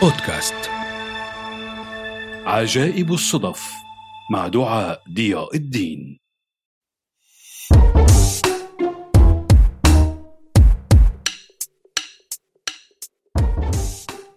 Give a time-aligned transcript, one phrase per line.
[0.00, 0.54] بودكاست.
[2.46, 3.72] عجائب الصدف
[4.30, 6.18] مع دعاء ضياء الدين.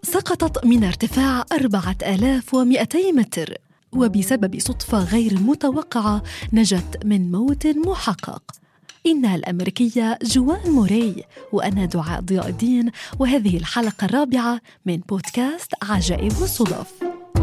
[0.04, 3.54] سقطت من ارتفاع أربعة آلاف ومئتي متر
[3.92, 6.24] وبسبب صدفة غير متوقعة
[6.54, 8.44] نجت من موت محقق.
[9.06, 16.94] إنها الأمريكية جوان موري وأنا دعاء ضياء الدين وهذه الحلقة الرابعة من بودكاست عجائب الصدف.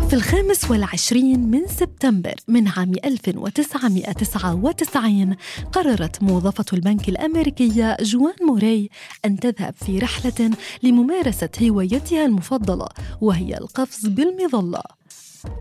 [0.09, 5.37] في الخامس والعشرين من سبتمبر من عام 1999
[5.73, 8.91] قررت موظفة البنك الأمريكية جوان موري
[9.25, 10.51] أن تذهب في رحلة
[10.83, 12.89] لممارسة هوايتها المفضلة
[13.21, 14.83] وهي القفز بالمظلة.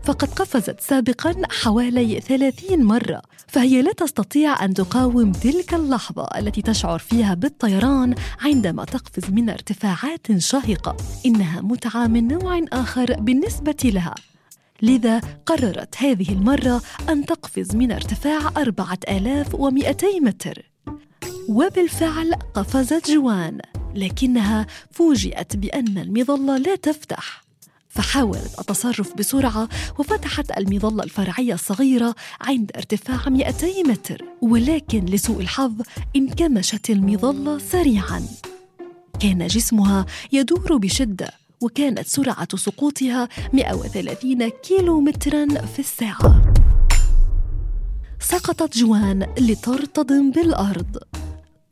[0.04, 6.98] فقد قفزت سابقا حوالي 30 مرة فهي لا تستطيع أن تقاوم تلك اللحظة التي تشعر
[6.98, 10.96] فيها بالطيران عندما تقفز من ارتفاعات شاهقة.
[11.26, 14.14] إنها متعة من نوع آخر بالنسبة لها.
[14.82, 20.70] لذا قررت هذه المرة أن تقفز من ارتفاع 4200 متر.
[21.48, 23.58] وبالفعل قفزت جوان
[23.94, 27.45] لكنها فوجئت بأن المظلة لا تفتح.
[27.96, 34.24] فحاولت التصرف بسرعة وفتحت المظلة الفرعية الصغيرة عند ارتفاع 200 متر.
[34.42, 35.72] ولكن لسوء الحظ
[36.16, 38.22] انكمشت المظلة سريعاً.
[39.20, 41.30] كان جسمها يدور بشدة
[41.60, 46.54] وكانت سرعة سقوطها 130 كيلو مترا في الساعة.
[48.20, 50.96] سقطت جوان لترتضم بالأرض.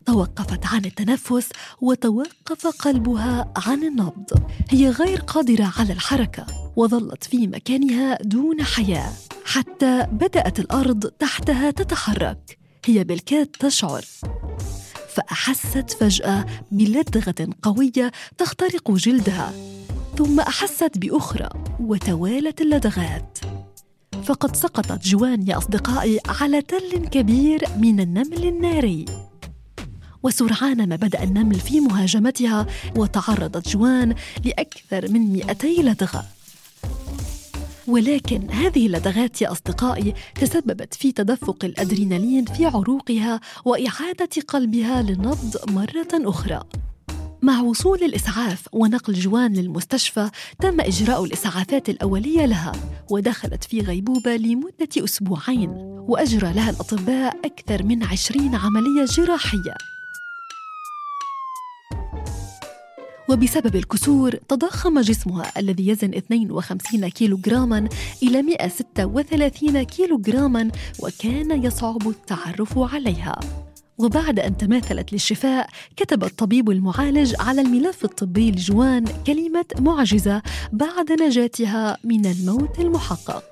[0.07, 1.49] توقفت عن التنفس
[1.81, 4.31] وتوقف قلبها عن النبض.
[4.71, 6.47] هي غير قادرة على الحركة
[6.77, 9.13] وظلت في مكانها دون حياة.
[9.45, 12.59] حتى بدأت الأرض تحتها تتحرك.
[12.85, 14.05] هي بالكاد تشعر.
[15.15, 19.53] فأحست فجأة بلدغة قوية تخترق جلدها.
[20.19, 21.49] ثم أحست بأخرى
[21.81, 23.39] وتوالت اللدغات.
[24.25, 29.05] فقد سقطت جوان يا أصدقائي على تل كبير من النمل الناري.
[30.25, 34.15] وسرعان ما بدأ النمل في مهاجمتها وتعرضت جوان
[34.45, 36.25] لأكثر من 200 لدغة.
[37.87, 46.09] ولكن هذه اللدغات يا أصدقائي تسببت في تدفق الأدرينالين في عروقها وإعادة قلبها للنبض مرة
[46.13, 46.61] أخرى.
[47.43, 50.31] مع وصول الإسعاف ونقل جوان للمستشفى
[50.61, 52.73] تم إجراء الإسعافات الأولية لها
[53.11, 55.71] ودخلت في غيبوبة لمدة أسبوعين
[56.09, 59.94] وأجرى لها الأطباء أكثر من عشرين عملية جراحية.
[63.29, 67.89] وبسبب الكسور تضخم جسمها الذي يزن 52 كيلوغراما
[68.23, 70.71] إلى 136 كيلوغراما
[71.03, 73.41] وكان يصعب التعرف عليها.
[73.99, 80.43] وبعد أن تماثلت للشفاء كتب الطبيب المعالج على الملف الطبي لجوان كلمة معجزة
[80.73, 83.45] بعد نجاتها من الموت المحقق.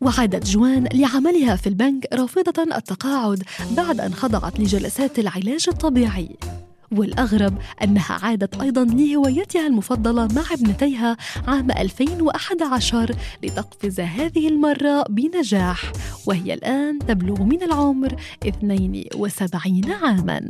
[0.00, 3.42] وعادت جوان لعملها في البنك رافضة التقاعد
[3.76, 6.28] بعد أن خضعت لجلسات العلاج الطبيعي.
[6.92, 15.92] والأغرب أنها عادت أيضا لهوايتها المفضلة مع ابنتيها عام 2011 لتقفز هذه المرة بنجاح
[16.26, 20.48] وهي الآن تبلغ من العمر 72 عاماً.